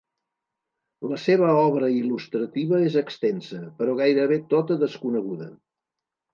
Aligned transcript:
La 1.11 1.19
seva 1.23 1.49
obra 1.65 1.89
il·lustrativa 1.97 2.81
és 2.87 2.97
extensa, 3.03 3.63
però 3.81 3.97
gairebé 4.03 4.41
tota 4.57 4.83
desconeguda. 4.89 5.55